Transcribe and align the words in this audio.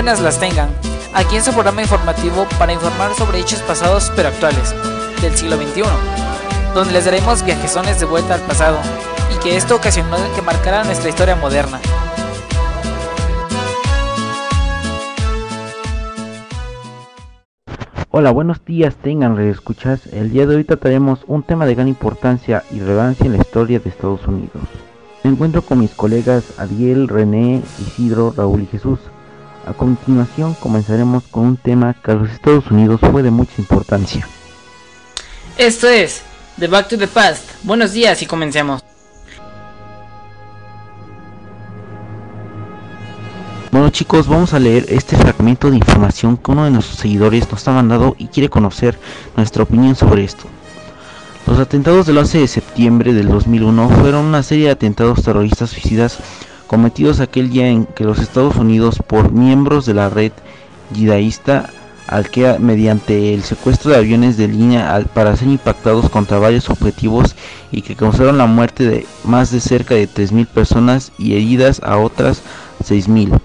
Buenas 0.00 0.22
las 0.22 0.40
tengan. 0.40 0.70
Aquí 1.12 1.36
en 1.36 1.44
su 1.44 1.52
programa 1.52 1.82
informativo 1.82 2.46
para 2.58 2.72
informar 2.72 3.12
sobre 3.12 3.38
hechos 3.38 3.60
pasados 3.60 4.10
pero 4.16 4.28
actuales 4.28 4.74
del 5.20 5.36
siglo 5.36 5.58
XXI, 5.58 5.82
donde 6.74 6.94
les 6.94 7.04
daremos 7.04 7.44
viajezones 7.44 8.00
de 8.00 8.06
vuelta 8.06 8.32
al 8.32 8.40
pasado 8.40 8.78
y 9.30 9.38
que 9.42 9.58
esto 9.58 9.76
ocasionó 9.76 10.16
que 10.34 10.40
marcara 10.40 10.84
nuestra 10.84 11.10
historia 11.10 11.36
moderna. 11.36 11.80
Hola, 18.08 18.30
buenos 18.30 18.64
días, 18.64 18.94
tengan 18.96 19.38
escuchas. 19.38 20.06
El 20.06 20.30
día 20.30 20.46
de 20.46 20.56
hoy 20.56 20.64
trataremos 20.64 21.24
un 21.26 21.42
tema 21.42 21.66
de 21.66 21.74
gran 21.74 21.88
importancia 21.88 22.64
y 22.70 22.80
relevancia 22.80 23.26
en 23.26 23.32
la 23.32 23.42
historia 23.42 23.80
de 23.80 23.90
Estados 23.90 24.26
Unidos. 24.26 24.62
Me 25.24 25.30
encuentro 25.30 25.60
con 25.60 25.78
mis 25.78 25.90
colegas 25.90 26.58
Ariel, 26.58 27.06
René, 27.06 27.60
Isidro, 27.78 28.32
Raúl 28.34 28.62
y 28.62 28.66
Jesús. 28.66 28.98
A 29.66 29.74
continuación 29.74 30.54
comenzaremos 30.54 31.24
con 31.30 31.44
un 31.44 31.56
tema 31.56 31.94
que 32.02 32.10
a 32.10 32.14
los 32.14 32.30
Estados 32.30 32.70
Unidos 32.70 33.00
fue 33.12 33.22
de 33.22 33.30
mucha 33.30 33.52
importancia. 33.58 34.26
Esto 35.58 35.88
es 35.88 36.22
The 36.58 36.66
Back 36.66 36.88
to 36.88 36.98
the 36.98 37.06
Past. 37.06 37.44
Buenos 37.62 37.92
días 37.92 38.22
y 38.22 38.26
comencemos. 38.26 38.82
Bueno 43.70 43.90
chicos, 43.90 44.26
vamos 44.26 44.52
a 44.52 44.58
leer 44.58 44.86
este 44.88 45.16
fragmento 45.16 45.70
de 45.70 45.76
información 45.76 46.36
que 46.36 46.50
uno 46.50 46.64
de 46.64 46.70
nuestros 46.70 46.98
seguidores 46.98 47.50
nos 47.52 47.68
ha 47.68 47.72
mandado 47.72 48.16
y 48.18 48.26
quiere 48.26 48.48
conocer 48.48 48.98
nuestra 49.36 49.62
opinión 49.62 49.94
sobre 49.94 50.24
esto. 50.24 50.44
Los 51.46 51.58
atentados 51.58 52.06
del 52.06 52.18
11 52.18 52.38
de 52.38 52.48
septiembre 52.48 53.12
del 53.12 53.28
2001 53.28 53.88
fueron 53.90 54.24
una 54.24 54.42
serie 54.42 54.66
de 54.66 54.70
atentados 54.72 55.22
terroristas 55.22 55.70
suicidas 55.70 56.18
cometidos 56.70 57.18
aquel 57.18 57.50
día 57.50 57.66
en 57.66 57.84
que 57.84 58.04
los 58.04 58.20
Estados 58.20 58.54
Unidos 58.54 59.00
por 59.04 59.32
miembros 59.32 59.86
de 59.86 59.94
la 59.94 60.08
red 60.08 60.30
yidaísta 60.94 61.68
Al-Qaeda 62.06 62.60
mediante 62.60 63.34
el 63.34 63.42
secuestro 63.42 63.90
de 63.90 63.96
aviones 63.96 64.36
de 64.36 64.46
línea 64.46 65.04
para 65.12 65.34
ser 65.34 65.48
impactados 65.48 66.08
contra 66.08 66.38
varios 66.38 66.70
objetivos 66.70 67.34
y 67.72 67.82
que 67.82 67.96
causaron 67.96 68.38
la 68.38 68.46
muerte 68.46 68.88
de 68.88 69.04
más 69.24 69.50
de 69.50 69.58
cerca 69.58 69.96
de 69.96 70.08
3.000 70.08 70.46
personas 70.46 71.10
y 71.18 71.32
heridas 71.32 71.80
a 71.82 71.98
otras 71.98 72.40
6.000, 72.84 73.40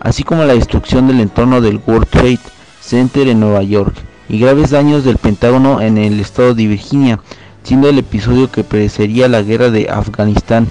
así 0.00 0.22
como 0.22 0.44
la 0.44 0.54
destrucción 0.54 1.06
del 1.08 1.20
entorno 1.20 1.60
del 1.60 1.78
World 1.86 2.08
Trade 2.08 2.40
Center 2.80 3.28
en 3.28 3.40
Nueva 3.40 3.62
York 3.64 3.94
y 4.30 4.38
graves 4.38 4.70
daños 4.70 5.04
del 5.04 5.18
Pentágono 5.18 5.82
en 5.82 5.98
el 5.98 6.18
estado 6.20 6.54
de 6.54 6.68
Virginia, 6.68 7.20
siendo 7.64 7.90
el 7.90 7.98
episodio 7.98 8.50
que 8.50 8.64
precedería 8.64 9.28
la 9.28 9.42
guerra 9.42 9.70
de 9.70 9.90
Afganistán 9.90 10.68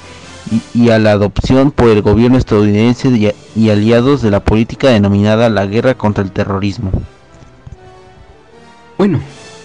y, 0.73 0.89
a 0.89 0.99
la 0.99 1.11
adopción 1.11 1.71
por 1.71 1.89
el 1.89 2.01
gobierno 2.01 2.37
estadounidense 2.37 3.09
y, 3.09 3.31
y 3.55 3.69
aliados 3.69 4.21
de 4.21 4.31
la 4.31 4.43
política 4.43 4.89
denominada 4.89 5.49
la 5.49 5.65
guerra 5.65 5.95
contra 5.95 6.23
el 6.23 6.31
terrorismo. 6.31 6.91
Bueno, 8.97 9.19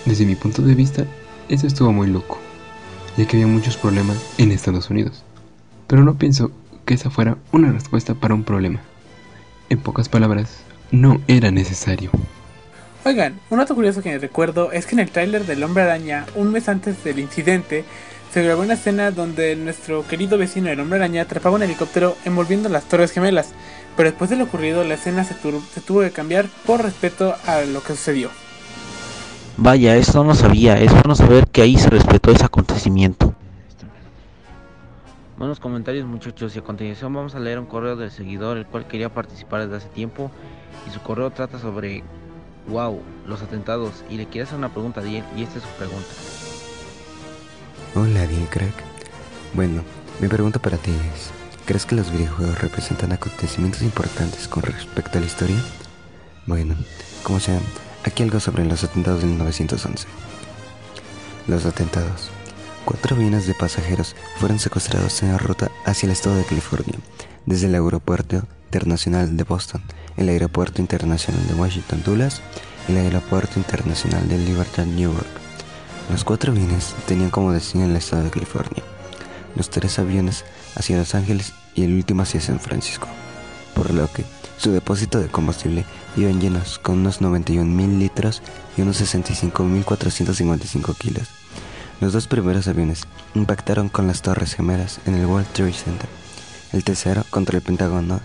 desde 0.05 0.25
mi 0.25 0.37
punto 0.37 0.63
de 0.63 0.75
vista, 0.75 1.05
eso 1.49 1.67
estuvo 1.67 1.93
muy 1.93 2.09
loco, 2.09 2.39
ya 3.17 3.27
que 3.27 3.37
había 3.37 3.47
muchos 3.47 3.77
problemas 3.77 4.17
en 4.39 4.53
Estados 4.53 4.89
Unidos. 4.89 5.25
Pero 5.87 6.05
no 6.05 6.15
pienso 6.15 6.51
que 6.85 6.95
esa 6.95 7.11
fuera 7.11 7.37
una 7.53 7.73
respuesta 7.73 8.15
para 8.15 8.35
un 8.35 8.45
problema. 8.45 8.81
En 9.69 9.79
pocas 9.79 10.09
palabras, 10.09 10.61
no 10.91 11.21
era 11.27 11.51
necesario. 11.51 12.11
Oigan, 13.05 13.39
un 13.51 13.59
dato 13.59 13.75
curioso 13.75 14.03
que 14.03 14.11
me 14.11 14.19
recuerdo 14.19 14.73
es 14.73 14.87
que 14.87 14.95
en 14.95 15.01
el 15.01 15.11
tráiler 15.11 15.45
del 15.45 15.63
Hombre 15.63 15.85
Araña, 15.85 16.27
un 16.35 16.51
mes 16.51 16.69
antes 16.69 17.05
del 17.05 17.19
incidente, 17.19 17.85
se 18.33 18.43
grabó 18.43 18.63
una 18.63 18.75
escena 18.75 19.11
donde 19.11 19.57
nuestro 19.57 20.07
querido 20.07 20.37
vecino 20.39 20.69
el 20.69 20.81
hombre 20.81 20.99
araña 20.99 21.23
atrapaba 21.23 21.57
un 21.57 21.63
helicóptero 21.63 22.17
envolviendo 22.25 22.69
las 22.69 22.85
torres 22.85 23.13
gemelas, 23.13 23.53
pero 23.97 24.11
después 24.11 24.31
de 24.31 24.37
lo 24.37 24.45
ocurrido 24.45 24.85
la 24.85 24.95
escena 24.95 25.25
se, 25.25 25.35
tuvo 25.35 26.01
que 26.01 26.11
cambiar 26.11 26.47
por 26.67 26.83
respeto 26.83 27.35
a 27.47 27.63
lo 27.63 27.83
que 27.83 27.95
sucedió. 27.95 28.31
Vaya, 29.57 29.97
eso 29.97 30.23
no 30.23 30.35
sabía, 30.35 30.79
es 30.79 30.93
bueno 30.93 31.15
saber 31.15 31.47
que 31.47 31.63
ahí 31.63 31.79
se 31.79 31.89
respetó 31.89 32.31
ese 32.31 32.45
acontecimiento. 32.45 33.35
Buenos 35.39 35.61
comentarios 35.61 36.07
muchachos 36.07 36.57
y 36.57 36.59
a 36.59 36.63
continuación 36.63 37.13
vamos 37.13 37.35
a 37.35 37.41
leer 37.41 37.59
un 37.59 37.67
correo 37.67 37.97
del 37.97 38.11
seguidor 38.11 38.57
el 38.57 38.67
cual 38.67 38.87
quería 38.87 39.13
participar 39.13 39.63
desde 39.63 39.77
hace 39.77 39.89
tiempo 39.89 40.31
y 40.87 40.91
su 40.91 41.01
correo 41.01 41.31
trata 41.31 41.59
sobre, 41.59 42.03
wow, 42.69 43.01
los 43.27 43.43
atentados 43.43 44.05
y 44.11 44.17
le 44.17 44.27
quiere 44.27 44.45
hacer 44.45 44.59
una 44.59 44.71
pregunta 44.71 45.01
a 45.01 45.05
Diel 45.05 45.25
y 45.37 45.43
esta 45.43 45.59
es 45.59 45.65
su 45.65 45.71
pregunta. 45.71 46.46
Hola, 47.99 48.27
bien 48.27 48.45
crack. 48.45 48.75
Bueno, 49.55 49.83
mi 50.21 50.29
pregunta 50.29 50.59
para 50.59 50.77
ti 50.77 50.91
es, 50.91 51.31
¿crees 51.65 51.87
que 51.87 51.95
los 51.95 52.13
videojuegos 52.13 52.61
representan 52.61 53.13
acontecimientos 53.13 53.81
importantes 53.81 54.49
con 54.49 54.65
respecto 54.65 55.17
a 55.17 55.23
la 55.23 55.27
historia? 55.27 55.57
Bueno, 56.45 56.77
como 57.23 57.41
sea, 57.41 57.59
aquí 58.05 58.23
algo 58.23 58.39
sobre 58.39 58.67
los 58.67 58.85
atentados 58.85 59.23
de 59.23 59.29
1911. 59.29 60.07
Los 61.49 61.65
atentados. 61.65 62.29
Cuatro 62.85 63.17
aviones 63.17 63.47
de 63.47 63.55
pasajeros 63.55 64.15
fueron 64.37 64.59
secuestrados 64.59 65.23
en 65.23 65.33
la 65.33 65.39
ruta 65.39 65.71
hacia 65.87 66.07
el 66.07 66.13
estado 66.13 66.37
de 66.37 66.45
California, 66.45 66.99
desde 67.47 67.67
el 67.67 67.77
aeropuerto 67.77 68.43
internacional 68.67 69.39
de 69.39 69.45
Boston, 69.45 69.81
el 70.19 70.29
aeropuerto 70.29 70.83
internacional 70.83 71.47
de 71.49 71.55
Washington 71.55 72.03
Dulles 72.05 72.43
y 72.89 72.93
el 72.93 72.99
aeropuerto 72.99 73.59
internacional 73.59 74.29
de 74.29 74.37
Liberty 74.37 74.83
Newark. 74.83 75.46
Los 76.11 76.23
cuatro 76.23 76.53
aviones 76.53 76.95
tenían 77.07 77.31
como 77.31 77.53
destino 77.53 77.85
el 77.85 77.97
estado 77.97 78.23
de 78.23 78.31
California, 78.31 78.85
los 79.57 79.71
tres 79.71 79.99
aviones 79.99 80.45
hacia 80.77 80.99
Los 80.99 81.17
Ángeles 81.17 81.53
y 81.75 81.83
el 81.83 81.95
último 81.95 82.23
hacia 82.23 82.41
San 82.41 82.61
Francisco, 82.61 83.09
por 83.75 83.93
lo 83.93 84.11
que 84.13 84.25
su 84.57 84.71
depósito 84.71 85.19
de 85.19 85.27
combustible 85.29 85.85
iban 86.17 86.41
llenos 86.41 86.79
con 86.79 86.99
unos 86.99 87.21
91 87.21 87.65
mil 87.65 87.99
litros 87.99 88.41
y 88.77 88.83
unos 88.83 89.01
65.455 89.01 90.97
kilos. 90.97 91.29
Los 92.01 92.13
dos 92.13 92.29
primeros 92.29 92.69
aviones 92.69 93.03
impactaron 93.35 93.89
con 93.89 94.07
las 94.07 94.23
torres 94.23 94.55
gemelas 94.55 95.01
en 95.07 95.15
el 95.15 95.27
World 95.27 95.49
Trade 95.53 95.73
Center, 95.73 96.09
el 96.73 96.85
tercero 96.85 97.25
contra 97.31 97.57
el 97.57 97.63
Pentágono, 97.63 98.21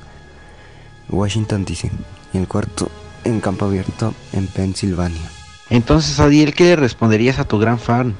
Washington 1.09 1.65
DC, 1.65 1.89
y 2.33 2.37
el 2.37 2.47
cuarto 2.47 2.91
en 3.23 3.41
campo 3.41 3.65
abierto 3.65 4.13
en 4.33 4.47
Pensilvania. 4.47 5.40
Entonces, 5.71 6.19
Adiel, 6.19 6.53
¿qué 6.53 6.65
le 6.65 6.75
responderías 6.75 7.39
a 7.39 7.45
tu 7.45 7.57
gran 7.57 7.79
fan? 7.79 8.13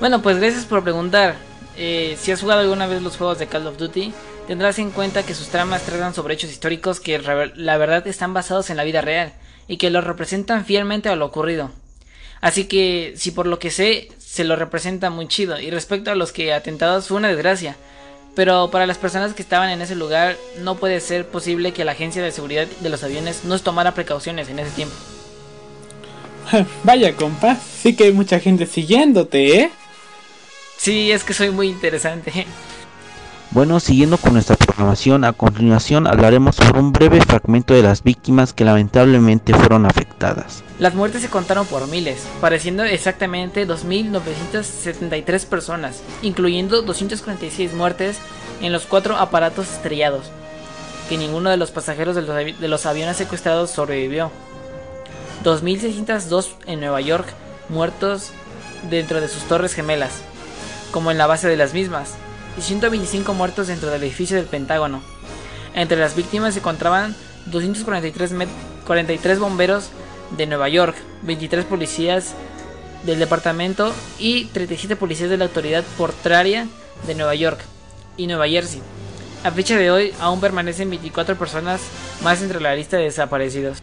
Bueno, 0.00 0.20
pues 0.20 0.38
gracias 0.38 0.64
por 0.64 0.82
preguntar. 0.82 1.36
Eh, 1.76 2.18
si 2.20 2.32
has 2.32 2.40
jugado 2.40 2.62
alguna 2.62 2.88
vez 2.88 3.00
los 3.00 3.16
juegos 3.16 3.38
de 3.38 3.46
Call 3.46 3.66
of 3.68 3.78
Duty, 3.78 4.12
tendrás 4.48 4.80
en 4.80 4.90
cuenta 4.90 5.22
que 5.22 5.34
sus 5.34 5.46
tramas 5.46 5.82
tratan 5.82 6.14
sobre 6.14 6.34
hechos 6.34 6.50
históricos 6.50 6.98
que 6.98 7.20
la 7.54 7.76
verdad 7.78 8.04
están 8.08 8.34
basados 8.34 8.70
en 8.70 8.76
la 8.76 8.82
vida 8.82 9.02
real 9.02 9.34
y 9.68 9.76
que 9.76 9.90
lo 9.90 10.00
representan 10.00 10.64
fielmente 10.64 11.08
a 11.08 11.16
lo 11.16 11.26
ocurrido. 11.26 11.70
Así 12.40 12.64
que, 12.64 13.14
si 13.16 13.30
por 13.30 13.46
lo 13.46 13.60
que 13.60 13.70
sé, 13.70 14.08
se 14.18 14.42
lo 14.42 14.56
representa 14.56 15.10
muy 15.10 15.28
chido. 15.28 15.60
Y 15.60 15.70
respecto 15.70 16.10
a 16.10 16.16
los 16.16 16.32
que 16.32 16.54
atentados 16.54 17.06
fue 17.06 17.18
una 17.18 17.28
desgracia. 17.28 17.76
Pero 18.34 18.72
para 18.72 18.86
las 18.86 18.98
personas 18.98 19.32
que 19.32 19.42
estaban 19.42 19.70
en 19.70 19.80
ese 19.80 19.94
lugar, 19.94 20.36
no 20.58 20.74
puede 20.74 21.00
ser 21.00 21.28
posible 21.28 21.72
que 21.72 21.84
la 21.84 21.92
agencia 21.92 22.20
de 22.20 22.32
seguridad 22.32 22.66
de 22.80 22.90
los 22.90 23.04
aviones 23.04 23.44
no 23.44 23.56
tomara 23.60 23.94
precauciones 23.94 24.48
en 24.48 24.58
ese 24.58 24.72
tiempo. 24.72 24.96
Vaya, 26.84 27.14
compa, 27.14 27.56
sí 27.56 27.94
que 27.94 28.04
hay 28.04 28.12
mucha 28.12 28.40
gente 28.40 28.66
siguiéndote, 28.66 29.60
¿eh? 29.60 29.70
Sí, 30.76 31.10
es 31.10 31.24
que 31.24 31.34
soy 31.34 31.50
muy 31.50 31.68
interesante. 31.68 32.46
Bueno, 33.52 33.80
siguiendo 33.80 34.18
con 34.18 34.34
nuestra 34.34 34.56
programación, 34.56 35.24
a 35.24 35.32
continuación 35.32 36.06
hablaremos 36.06 36.56
sobre 36.56 36.78
un 36.78 36.92
breve 36.92 37.20
fragmento 37.22 37.72
de 37.72 37.82
las 37.82 38.02
víctimas 38.02 38.52
que 38.52 38.64
lamentablemente 38.64 39.54
fueron 39.54 39.86
afectadas. 39.86 40.62
Las 40.78 40.94
muertes 40.94 41.22
se 41.22 41.30
contaron 41.30 41.64
por 41.66 41.86
miles, 41.88 42.26
pareciendo 42.40 42.84
exactamente 42.84 43.66
2.973 43.66 45.46
personas, 45.46 46.02
incluyendo 46.22 46.82
246 46.82 47.72
muertes 47.72 48.18
en 48.60 48.72
los 48.72 48.84
cuatro 48.84 49.16
aparatos 49.16 49.72
estrellados, 49.72 50.26
que 51.08 51.16
ninguno 51.16 51.48
de 51.48 51.56
los 51.56 51.70
pasajeros 51.70 52.14
de 52.14 52.22
los, 52.22 52.60
de 52.60 52.68
los 52.68 52.84
aviones 52.84 53.16
secuestrados 53.16 53.70
sobrevivió. 53.70 54.30
2.602 55.44 56.48
en 56.66 56.80
Nueva 56.80 57.00
York 57.00 57.26
muertos 57.68 58.30
dentro 58.90 59.20
de 59.20 59.28
sus 59.28 59.42
torres 59.44 59.74
gemelas, 59.74 60.22
como 60.90 61.10
en 61.10 61.18
la 61.18 61.26
base 61.26 61.48
de 61.48 61.56
las 61.56 61.74
mismas, 61.74 62.14
y 62.58 62.62
125 62.62 63.34
muertos 63.34 63.66
dentro 63.66 63.90
del 63.90 64.02
edificio 64.02 64.36
del 64.36 64.46
Pentágono. 64.46 65.02
Entre 65.74 65.98
las 65.98 66.16
víctimas 66.16 66.54
se 66.54 66.60
encontraban 66.60 67.14
243 67.46 68.34
43 68.86 69.38
bomberos 69.38 69.90
de 70.36 70.46
Nueva 70.46 70.68
York, 70.68 70.96
23 71.22 71.64
policías 71.64 72.34
del 73.04 73.18
departamento 73.18 73.92
y 74.18 74.46
37 74.46 74.96
policías 74.96 75.30
de 75.30 75.36
la 75.36 75.44
autoridad 75.44 75.84
portuaria 75.98 76.66
de 77.06 77.14
Nueva 77.14 77.34
York 77.34 77.60
y 78.16 78.26
Nueva 78.26 78.48
Jersey. 78.48 78.80
A 79.44 79.50
fecha 79.50 79.76
de 79.76 79.90
hoy 79.90 80.12
aún 80.18 80.40
permanecen 80.40 80.90
24 80.90 81.36
personas 81.36 81.80
más 82.22 82.42
entre 82.42 82.60
la 82.60 82.74
lista 82.74 82.96
de 82.96 83.04
desaparecidos. 83.04 83.78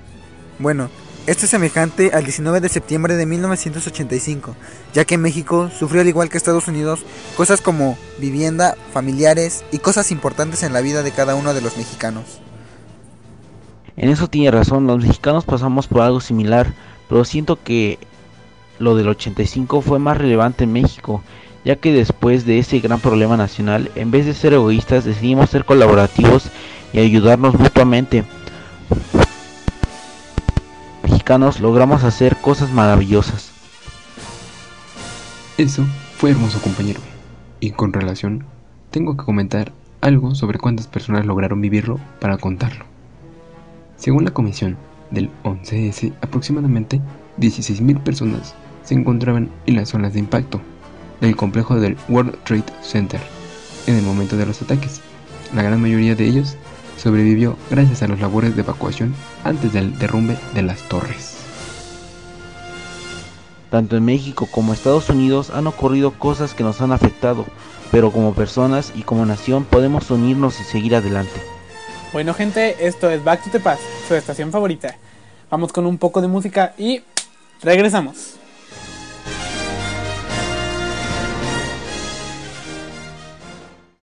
Bueno, 0.60 0.90
esto 1.25 1.46
es 1.46 1.52
semejante 1.52 2.12
al 2.14 2.25
19 2.25 2.60
de 2.60 2.68
septiembre 2.68 3.16
de 3.16 3.25
1985, 3.25 4.56
ya 4.94 5.06
que 5.06 5.18
México 5.18 5.70
sufrió 5.70 6.02
al 6.02 6.08
igual 6.10 6.30
que 6.30 6.38
Estados 6.38 6.68
Unidos 6.68 7.06
cosas 7.38 7.62
como 7.62 7.98
vivienda, 8.20 8.75
familiares 8.92 9.64
y 9.72 9.78
cosas 9.78 10.12
importantes 10.12 10.64
en 10.64 10.74
la 10.74 10.81
vida 10.81 11.02
de 11.02 11.12
cada 11.12 11.36
uno 11.36 11.54
de 11.54 11.62
los 11.62 11.78
mexicanos. 11.78 12.42
En 13.96 14.10
eso 14.10 14.28
tiene 14.28 14.52
razón, 14.52 14.86
los 14.86 14.98
mexicanos 14.98 15.46
pasamos 15.46 15.88
por 15.88 16.02
algo 16.02 16.20
similar, 16.20 16.74
pero 17.08 17.24
siento 17.24 17.62
que 17.62 18.00
lo 18.80 18.96
del 18.96 19.08
85 19.08 19.81
fue 19.81 20.00
más 20.00 20.18
relevante 20.18 20.66
en 20.66 20.74
México, 20.74 21.24
ya 21.64 21.78
que 21.78 21.94
después 21.94 22.46
de 22.46 22.60
ese 22.60 22.80
gran 22.80 23.00
problema 23.00 23.38
nacional, 23.38 23.90
en 23.96 24.12
vez 24.12 24.25
de 24.25 24.34
ser 24.34 24.54
egoístas, 24.54 25.06
decidimos 25.06 25.52
ser 25.52 25.64
colaborativos 25.64 26.50
y 26.92 27.00
ayudarnos 27.00 27.58
mutuamente. 27.58 28.25
Logramos 31.25 32.04
hacer 32.04 32.36
cosas 32.36 32.72
maravillosas. 32.72 33.52
Eso 35.58 35.86
fue 36.18 36.31
hermoso 36.31 36.62
compañero. 36.62 37.00
Y 37.62 37.72
con 37.72 37.94
relación, 37.94 38.46
tengo 38.92 39.16
que 39.16 39.24
comentar 39.24 39.72
algo 40.02 40.36
sobre 40.36 40.60
cuántas 40.60 40.88
personas 40.88 41.25
lograron 41.25 41.62
vivirlo 41.62 41.98
para 42.20 42.38
contarlo. 42.38 42.84
Según 43.96 44.25
la 44.25 44.31
comisión 44.31 44.75
del 45.12 45.30
11S, 45.44 46.14
aproximadamente 46.22 47.00
16.000 47.40 48.02
personas 48.02 48.54
se 48.84 48.94
encontraban 48.94 49.50
en 49.66 49.78
las 49.78 49.90
zonas 49.90 50.14
de 50.14 50.20
impacto 50.20 50.60
del 51.22 51.38
complejo 51.38 51.80
del 51.80 51.96
World 52.10 52.36
Trade 52.44 52.66
Center 52.81 53.22
en 53.88 53.96
el 53.96 54.04
momento 54.04 54.36
de 54.36 54.46
los 54.46 54.62
ataques. 54.62 55.00
La 55.56 55.64
gran 55.64 55.81
mayoría 55.81 56.16
de 56.16 56.25
ellos 56.25 56.58
sobrevivió 56.98 57.57
gracias 57.69 58.04
a 58.04 58.07
las 58.07 58.19
labores 58.19 58.56
de 58.56 58.62
evacuación 58.62 59.13
antes 59.44 59.74
del 59.74 59.98
derrumbe 59.98 60.38
de 60.54 60.62
las 60.62 60.80
torres. 60.90 61.38
Tanto 63.69 63.98
en 63.98 64.06
México 64.06 64.48
como 64.51 64.74
Estados 64.74 65.10
Unidos 65.10 65.50
han 65.50 65.66
ocurrido 65.66 66.12
cosas 66.12 66.54
que 66.54 66.63
nos 66.63 66.81
han 66.81 66.92
afectado, 66.92 67.45
pero 67.92 68.12
como 68.12 68.34
personas 68.34 68.94
y 68.95 69.01
como 69.01 69.25
nación 69.25 69.66
podemos 69.66 70.12
unirnos 70.12 70.60
y 70.60 70.63
seguir 70.63 70.95
adelante. 70.95 71.42
Bueno 72.12 72.36
gente, 72.36 72.75
esto 72.86 73.10
es 73.10 73.24
Back 73.24 73.44
to 73.44 73.50
the 73.50 73.60
Past, 73.60 73.81
su 74.07 74.13
estación 74.13 74.51
favorita. 74.51 74.96
Vamos 75.50 75.74
con 75.74 75.88
un 75.88 75.98
poco 75.98 76.22
de 76.22 76.28
música 76.28 76.74
y 76.78 77.01
regresamos. 77.63 78.36